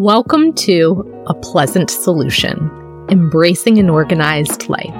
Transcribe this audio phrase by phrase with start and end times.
[0.00, 2.70] Welcome to A Pleasant Solution
[3.10, 4.94] Embracing an Organized Life.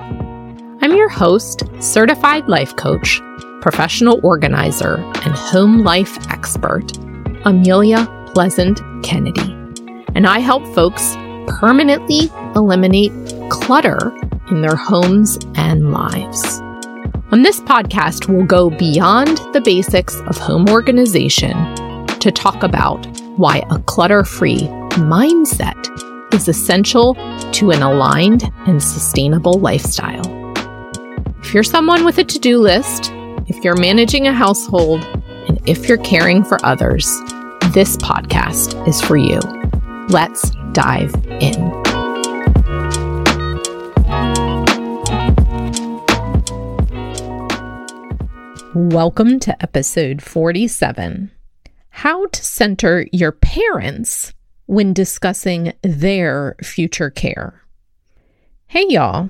[0.83, 3.19] I'm your host, certified life coach,
[3.63, 6.99] professional organizer, and home life expert,
[7.47, 9.57] Amelia Pleasant Kennedy.
[10.15, 11.15] And I help folks
[11.47, 13.13] permanently eliminate
[13.49, 14.15] clutter
[14.51, 16.61] in their homes and lives.
[17.33, 21.57] On this podcast, we'll go beyond the basics of home organization
[22.19, 23.07] to talk about
[23.39, 24.69] why a clutter free
[24.99, 27.15] mindset is essential
[27.53, 30.25] to an aligned and sustainable lifestyle.
[31.43, 33.13] If you're someone with a to do list,
[33.47, 35.05] if you're managing a household,
[35.49, 37.07] and if you're caring for others,
[37.73, 39.39] this podcast is for you.
[40.09, 41.71] Let's dive in.
[48.75, 51.31] Welcome to episode 47
[51.91, 54.33] How to Center Your Parents
[54.71, 57.61] when discussing their future care.
[58.69, 59.29] Hey, y'all.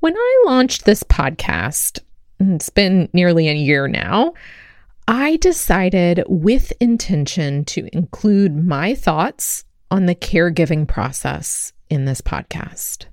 [0.00, 2.00] When I launched this podcast,
[2.40, 4.34] it's been nearly a year now,
[5.06, 13.04] I decided with intention to include my thoughts on the caregiving process in this podcast.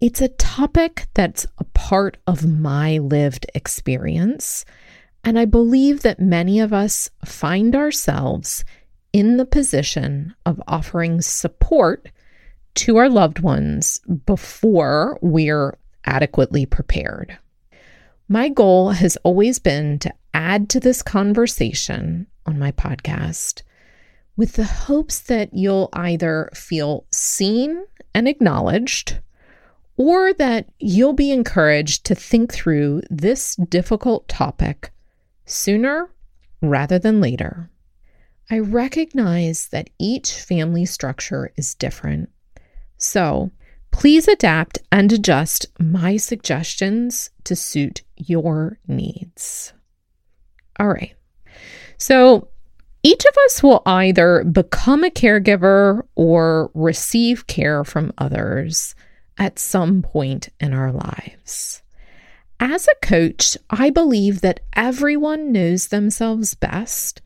[0.00, 4.64] It's a topic that's a part of my lived experience,
[5.22, 8.64] and I believe that many of us find ourselves
[9.12, 12.08] in the position of offering support
[12.74, 17.36] to our loved ones before we're adequately prepared.
[18.28, 23.62] My goal has always been to add to this conversation on my podcast
[24.36, 29.18] with the hopes that you'll either feel seen and acknowledged
[29.96, 34.90] or that you'll be encouraged to think through this difficult topic
[35.44, 36.08] sooner
[36.62, 37.68] rather than later.
[38.50, 42.30] I recognize that each family structure is different.
[42.98, 43.50] So
[43.90, 49.72] please adapt and adjust my suggestions to suit your needs.
[50.78, 51.14] All right.
[51.98, 52.48] So
[53.02, 58.94] each of us will either become a caregiver or receive care from others
[59.38, 61.82] at some point in our lives.
[62.60, 67.20] As a coach, I believe that everyone knows themselves best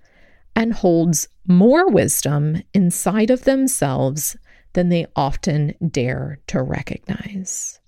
[0.56, 4.36] and holds more wisdom inside of themselves
[4.72, 7.78] than they often dare to recognize.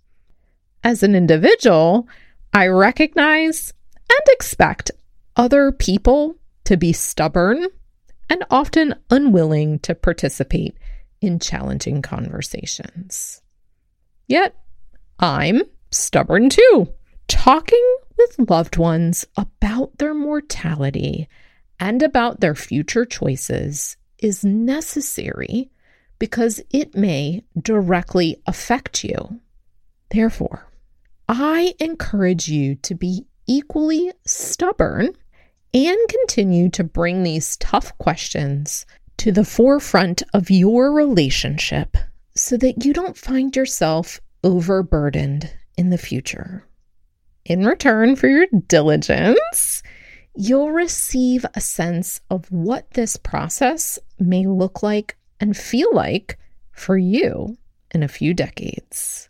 [0.85, 2.07] As an individual,
[2.53, 3.73] I recognize
[4.11, 4.91] and expect
[5.37, 7.67] other people to be stubborn
[8.31, 10.77] and often unwilling to participate
[11.21, 13.41] in challenging conversations.
[14.27, 14.55] Yet,
[15.19, 16.93] I'm stubborn too.
[17.29, 21.29] Talking with loved ones about their mortality
[21.81, 25.71] and about their future choices is necessary
[26.19, 29.41] because it may directly affect you.
[30.11, 30.67] Therefore,
[31.29, 35.11] I encourage you to be equally stubborn
[35.75, 38.87] and continue to bring these tough questions
[39.19, 41.97] to the forefront of your relationship
[42.35, 46.65] so that you don't find yourself overburdened in the future.
[47.45, 49.83] In return for your diligence,
[50.41, 56.39] you'll receive a sense of what this process may look like and feel like
[56.71, 57.59] for you
[57.93, 59.29] in a few decades.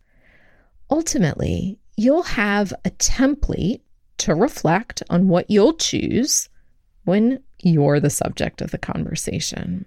[0.90, 3.80] Ultimately, you'll have a template
[4.18, 6.50] to reflect on what you'll choose
[7.04, 9.86] when you're the subject of the conversation.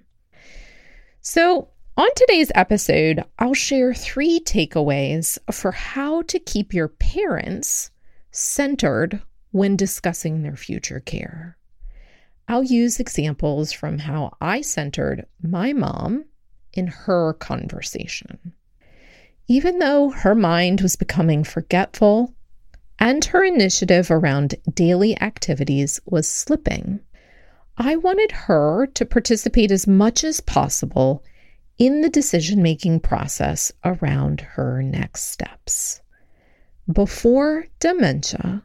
[1.21, 1.67] So,
[1.97, 7.91] on today's episode, I'll share three takeaways for how to keep your parents
[8.31, 9.21] centered
[9.51, 11.57] when discussing their future care.
[12.47, 16.25] I'll use examples from how I centered my mom
[16.73, 18.53] in her conversation.
[19.47, 22.33] Even though her mind was becoming forgetful
[22.99, 26.99] and her initiative around daily activities was slipping,
[27.77, 31.23] I wanted her to participate as much as possible
[31.77, 36.01] in the decision making process around her next steps.
[36.91, 38.63] Before dementia,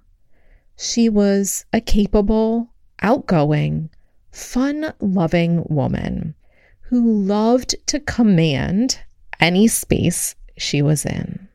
[0.76, 2.70] she was a capable,
[3.00, 3.90] outgoing,
[4.31, 6.34] fun loving woman
[6.82, 9.00] who loved to command
[9.40, 11.49] any space she was in.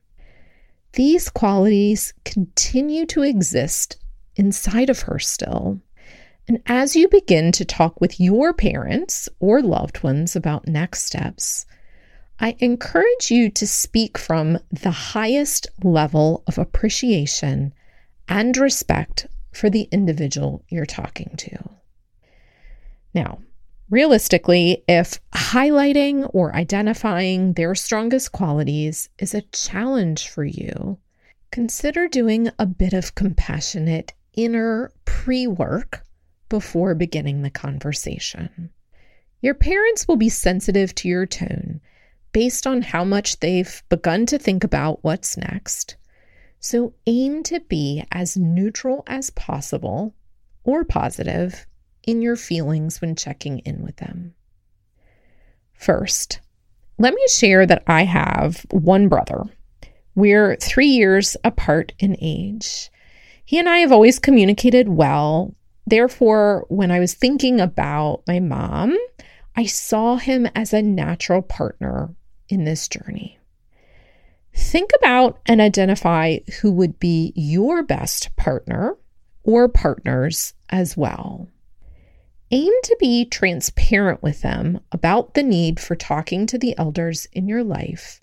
[0.93, 3.97] These qualities continue to exist
[4.35, 5.79] inside of her still.
[6.47, 11.65] And as you begin to talk with your parents or loved ones about next steps,
[12.39, 17.73] I encourage you to speak from the highest level of appreciation
[18.31, 21.57] and respect for the individual you're talking to.
[23.13, 23.39] Now,
[23.91, 30.97] Realistically, if highlighting or identifying their strongest qualities is a challenge for you,
[31.51, 36.05] consider doing a bit of compassionate inner pre work
[36.47, 38.69] before beginning the conversation.
[39.41, 41.81] Your parents will be sensitive to your tone
[42.31, 45.97] based on how much they've begun to think about what's next.
[46.61, 50.13] So aim to be as neutral as possible
[50.63, 51.65] or positive
[52.03, 54.35] in your feelings when checking in with them.
[55.73, 56.39] First,
[56.99, 59.45] let me share that I have one brother.
[60.13, 62.91] We're three years apart in age.
[63.43, 65.55] He and I have always communicated well.
[65.87, 68.95] Therefore, when I was thinking about my mom,
[69.55, 72.13] I saw him as a natural partner
[72.49, 73.39] in this journey.
[74.53, 78.97] Think about and identify who would be your best partner
[79.43, 81.47] or partners as well.
[82.51, 87.47] Aim to be transparent with them about the need for talking to the elders in
[87.47, 88.19] your life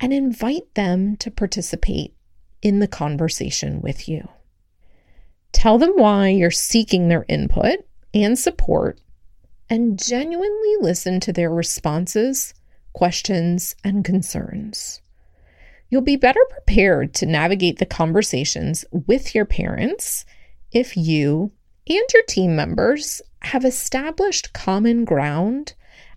[0.00, 2.14] and invite them to participate
[2.60, 4.28] in the conversation with you.
[5.52, 7.78] Tell them why you're seeking their input
[8.12, 9.00] and support
[9.70, 12.54] and genuinely listen to their responses,
[12.92, 15.01] questions, and concerns.
[15.92, 20.24] You'll be better prepared to navigate the conversations with your parents
[20.70, 21.52] if you
[21.86, 25.74] and your team members have established common ground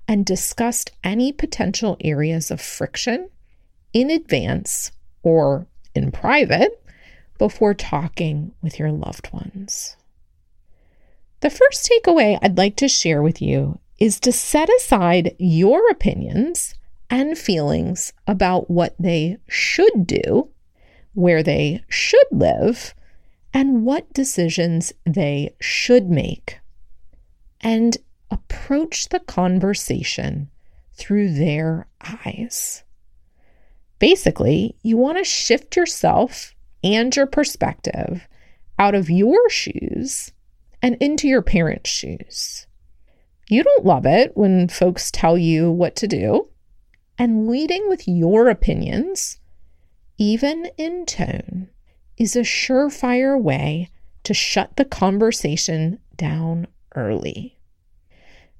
[0.08, 3.30] and discussed any potential areas of friction
[3.92, 4.94] in advance
[5.24, 6.82] or in private
[7.38, 9.98] before talking with your loved ones.
[11.42, 16.76] The first takeaway I'd like to share with you is to set aside your opinions
[17.10, 20.50] and feelings about what they should do,
[21.14, 22.94] where they should live,
[23.54, 26.60] and what decisions they should make,
[27.62, 27.98] and
[28.30, 30.50] approach the conversation
[30.94, 31.88] through their
[32.26, 32.84] eyes.
[34.00, 36.54] Basically, you want to shift yourself
[36.84, 38.28] and your perspective
[38.78, 40.32] out of your shoes
[40.82, 42.68] and into your parents' shoes.
[43.50, 46.50] You don't love it when folks tell you what to do,
[47.18, 49.40] and leading with your opinions,
[50.18, 51.70] even in tone,
[52.18, 53.90] is a surefire way
[54.24, 57.58] to shut the conversation down early.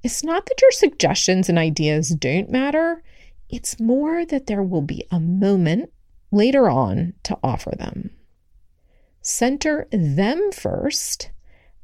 [0.04, 3.02] It's not that your suggestions and ideas don't matter,
[3.50, 5.92] it's more that there will be a moment
[6.32, 8.12] later on to offer them.
[9.22, 11.32] Center them first,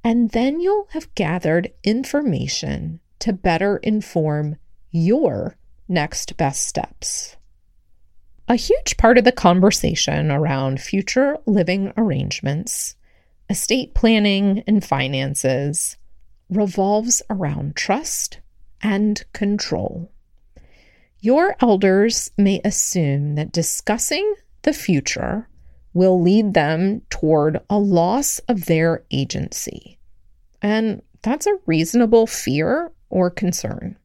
[0.03, 4.57] and then you'll have gathered information to better inform
[4.91, 5.56] your
[5.91, 7.35] next best steps.
[8.47, 12.95] A huge part of the conversation around future living arrangements,
[13.49, 15.97] estate planning, and finances
[16.49, 18.39] revolves around trust
[18.81, 20.11] and control.
[21.19, 24.33] Your elders may assume that discussing
[24.63, 25.47] the future
[25.93, 29.99] will lead them toward a loss of their agency.
[30.61, 33.97] And that's a reasonable fear or concern.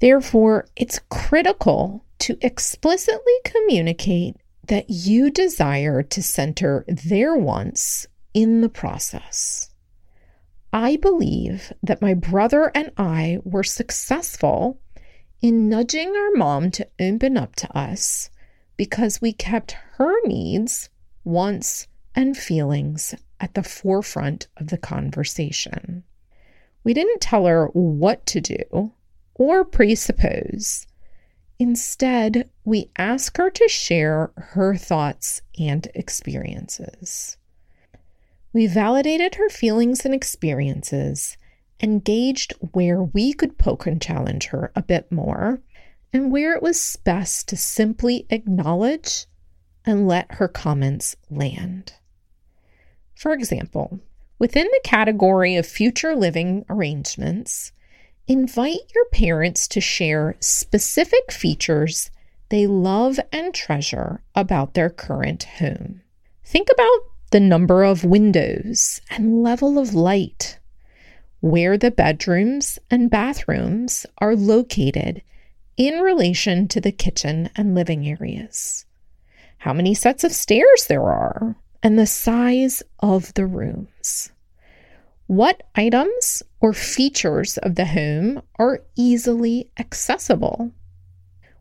[0.00, 4.36] Therefore, it's critical to explicitly communicate
[4.66, 9.70] that you desire to center their wants in the process.
[10.72, 14.78] I believe that my brother and I were successful
[15.40, 18.30] in nudging our mom to open up to us
[18.76, 20.90] because we kept her needs,
[21.24, 26.04] wants, and feelings at the forefront of the conversation.
[26.84, 28.92] We didn't tell her what to do
[29.38, 30.86] or presuppose
[31.58, 37.36] Instead, we ask her to share her thoughts and experiences.
[38.52, 41.36] We validated her feelings and experiences
[41.82, 45.60] engaged where we could poke and challenge her a bit more
[46.12, 49.26] and where it was best to simply acknowledge
[49.84, 51.92] and let her comments land.
[53.14, 54.00] For example,
[54.38, 57.72] within the category of future living arrangements,
[58.30, 62.10] Invite your parents to share specific features
[62.50, 66.02] they love and treasure about their current home.
[66.44, 70.58] Think about the number of windows and level of light,
[71.40, 75.22] where the bedrooms and bathrooms are located
[75.78, 78.84] in relation to the kitchen and living areas,
[79.56, 84.32] how many sets of stairs there are, and the size of the rooms.
[85.28, 90.72] What items or features of the home are easily accessible?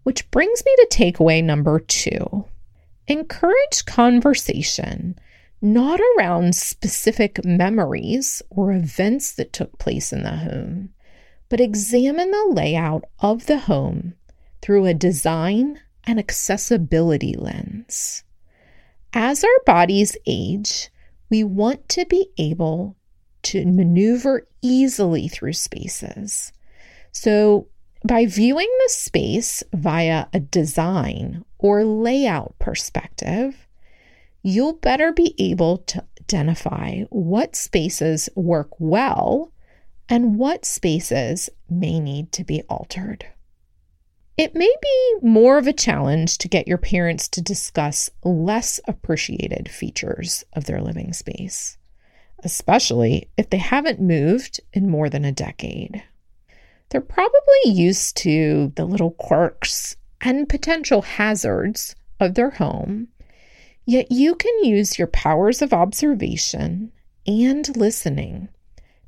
[0.04, 2.46] Which brings me to takeaway number two
[3.10, 5.20] encourage conversation,
[5.62, 10.94] not around specific memories or events that took place in the home,
[11.50, 14.14] but examine the layout of the home
[14.62, 18.24] through a design and accessibility lens.
[19.12, 20.90] As our bodies age,
[21.30, 22.96] we want to be able
[23.44, 26.52] to maneuver easily through spaces.
[27.12, 27.68] So,
[28.08, 33.68] by viewing the space via a design or layout perspective,
[34.44, 39.52] you'll better be able to identify what spaces work well
[40.10, 43.26] and what spaces may need to be altered.
[44.38, 49.68] It may be more of a challenge to get your parents to discuss less appreciated
[49.68, 51.78] features of their living space,
[52.44, 56.04] especially if they haven't moved in more than a decade.
[56.90, 63.10] They're probably used to the little quirks and potential hazards of their home,
[63.86, 66.92] yet you can use your powers of observation
[67.26, 68.50] and listening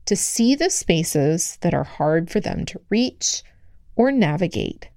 [0.05, 3.43] to see the spaces that are hard for them to reach
[3.95, 4.89] or navigate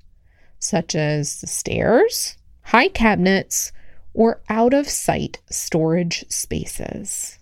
[0.62, 3.72] such as the stairs, high cabinets,
[4.14, 7.38] or out of sight storage spaces.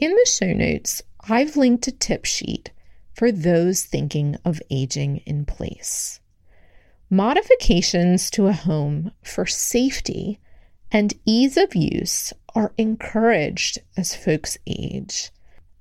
[0.00, 2.70] In the show notes, I've linked a tip sheet
[3.12, 6.20] for those thinking of aging in place.
[7.10, 10.40] Modifications to a home for safety
[10.90, 15.30] and ease of use are encouraged as folks age.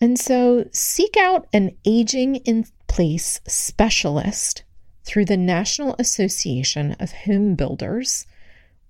[0.02, 4.64] And so seek out an aging in place specialist
[5.06, 8.28] through the National Association of Home Builders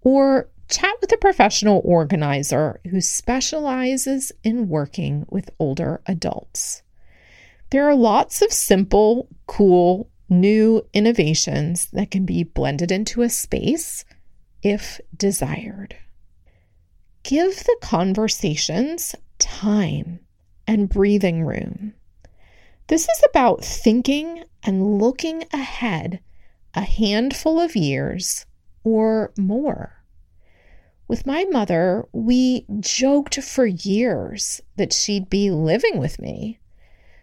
[0.02, 6.84] or chat with a professional organizer who specializes in working with older adults.
[7.72, 14.06] There are lots of simple, cool, new innovations that can be blended into a space
[14.62, 15.96] if desired.
[17.24, 20.20] Give the conversations time
[20.68, 21.94] and breathing room.
[22.88, 26.22] This is about thinking and looking ahead
[26.74, 28.46] a handful of years
[28.84, 29.99] or more.
[31.10, 36.60] With my mother, we joked for years that she'd be living with me.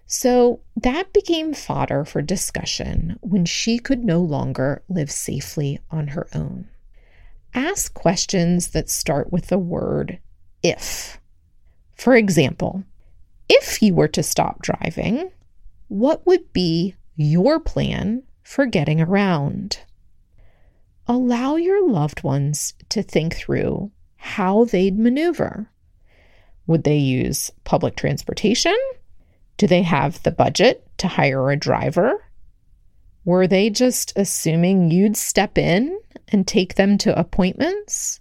[0.06, 6.26] So that became fodder for discussion when she could no longer live safely on her
[6.34, 6.68] own.
[7.54, 10.18] Ask questions that start with the word
[10.64, 11.20] if.
[11.94, 12.82] For example,
[13.48, 15.30] if you were to stop driving,
[15.86, 19.78] what would be your plan for getting around?
[21.08, 25.70] Allow your loved ones to think through how they'd maneuver.
[26.66, 28.76] Would they use public transportation?
[29.56, 32.24] Do they have the budget to hire a driver?
[33.24, 35.98] Were they just assuming you'd step in
[36.28, 38.20] and take them to appointments?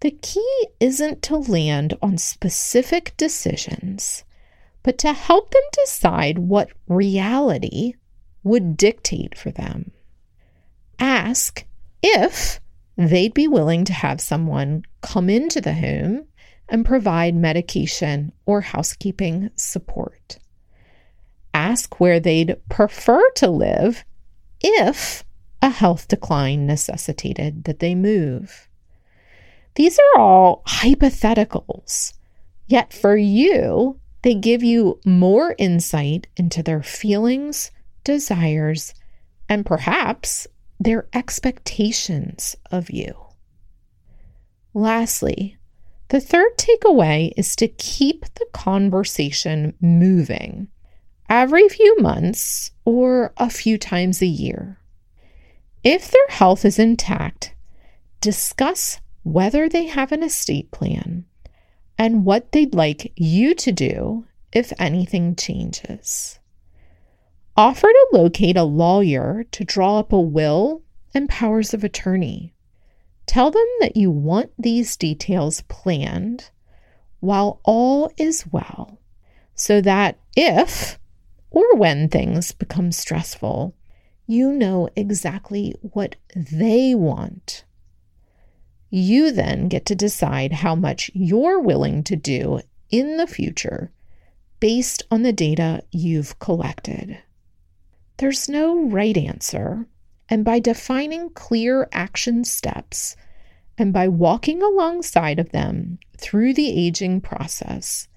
[0.00, 4.24] The key isn't to land on specific decisions,
[4.82, 7.94] but to help them decide what reality
[8.42, 9.90] would dictate for them.
[10.98, 11.64] Ask
[12.02, 12.60] if
[12.96, 16.24] they'd be willing to have someone come into the home
[16.68, 20.38] and provide medication or housekeeping support.
[21.54, 24.04] Ask where they'd prefer to live
[24.60, 25.24] if
[25.62, 28.68] a health decline necessitated that they move.
[29.74, 32.14] These are all hypotheticals,
[32.66, 37.70] yet for you, they give you more insight into their feelings,
[38.02, 38.94] desires,
[39.48, 40.46] and perhaps
[40.80, 43.14] their expectations of you.
[44.74, 45.56] Lastly,
[46.08, 50.68] the third takeaway is to keep the conversation moving
[51.28, 54.78] every few months or a few times a year.
[55.84, 57.54] If their health is intact,
[58.20, 61.24] discuss whether they have an estate plan
[61.98, 66.38] and what they'd like you to do if anything changes.
[67.58, 72.54] Offer to locate a lawyer to draw up a will and powers of attorney.
[73.26, 76.50] Tell them that you want these details planned
[77.18, 79.00] while all is well,
[79.56, 81.00] so that if
[81.50, 83.74] or when things become stressful,
[84.26, 87.64] you know exactly what they want
[88.90, 92.60] you then get to decide how much you're willing to do
[92.90, 93.90] in the future
[94.60, 97.18] based on the data you've collected.
[98.18, 99.86] There's no right answer,
[100.28, 103.16] and by defining clear action steps
[103.78, 108.08] and by walking alongside of them through the aging process,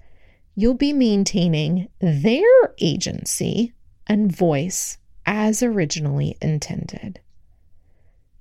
[0.56, 3.72] you'll be maintaining their agency
[4.08, 7.20] and voice as originally intended.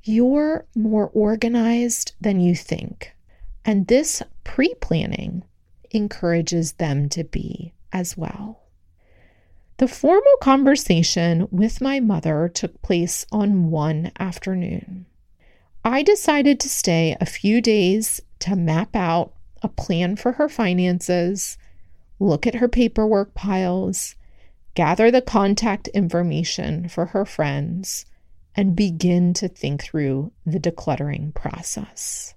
[0.04, 3.16] You're more organized than you think.
[3.64, 5.44] And this pre planning
[5.92, 8.61] encourages them to be as well.
[9.82, 15.08] The formal conversation with my mother took place on one afternoon.
[15.84, 19.34] I decided to stay a few days to map out
[19.64, 21.58] a plan for her finances,
[22.20, 24.14] look at her paperwork piles,
[24.76, 28.06] gather the contact information for her friends,
[28.56, 32.36] and begin to think through the decluttering process.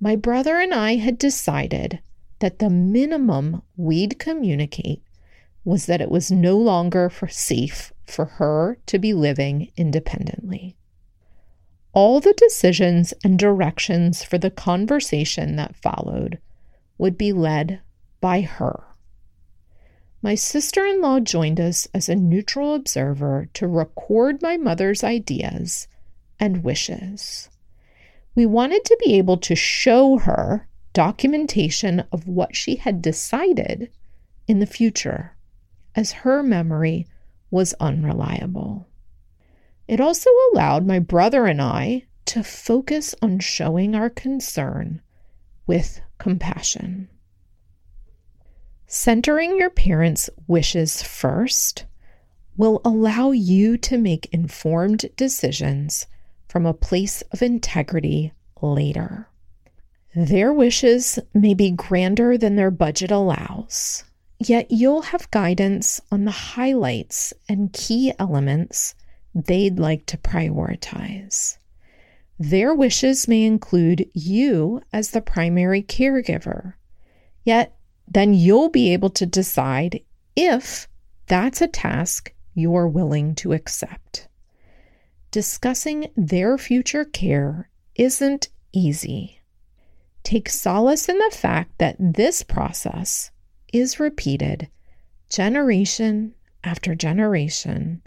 [0.00, 2.00] My brother and I had decided
[2.38, 5.02] that the minimum we'd communicate
[5.68, 10.74] was that it was no longer for safe for her to be living independently.
[11.92, 16.38] All the decisions and directions for the conversation that followed
[16.96, 17.82] would be led
[18.18, 18.82] by her.
[20.22, 25.86] My sister in law joined us as a neutral observer to record my mother's ideas
[26.40, 27.50] and wishes.
[28.34, 33.90] We wanted to be able to show her documentation of what she had decided
[34.46, 35.34] in the future
[35.98, 37.04] as her memory
[37.50, 38.86] was unreliable.
[39.88, 45.02] It also allowed my brother and I to focus on showing our concern
[45.66, 47.08] with compassion.
[48.86, 51.84] Centering your parents' wishes first
[52.56, 56.06] will allow you to make informed decisions
[56.48, 59.28] from a place of integrity later.
[60.14, 64.04] Their wishes may be grander than their budget allows,
[64.40, 68.94] Yet you'll have guidance on the highlights and key elements
[69.34, 71.58] they'd like to prioritize.
[72.38, 76.74] Their wishes may include you as the primary caregiver,
[77.44, 77.76] yet
[78.06, 80.00] then you'll be able to decide
[80.36, 80.88] if
[81.26, 84.28] that's a task you're willing to accept.
[85.32, 89.40] Discussing their future care isn't easy.
[90.22, 93.30] Take solace in the fact that this process
[93.72, 94.68] is repeated
[95.30, 96.34] generation
[96.64, 98.02] after generation,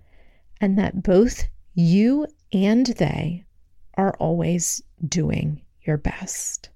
[0.59, 3.45] and that both you and they
[3.95, 6.69] are always doing your best.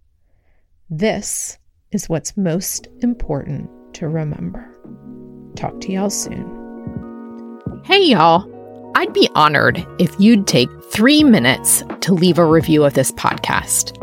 [0.90, 1.58] This
[1.92, 4.70] is what's most important to remember.
[5.56, 7.62] Talk to y'all soon.
[7.84, 8.52] Hey, y'all.
[8.96, 14.02] I'd be honored if you'd take three minutes to leave a review of this podcast.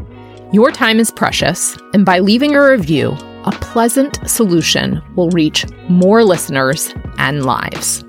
[0.52, 6.24] Your time is precious, and by leaving a review, a pleasant solution will reach more
[6.24, 8.04] listeners and lives.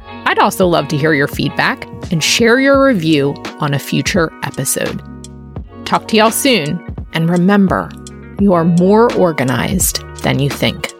[0.00, 5.02] I'd also love to hear your feedback and share your review on a future episode.
[5.86, 7.90] Talk to y'all soon, and remember,
[8.40, 10.92] you are more organized than you think.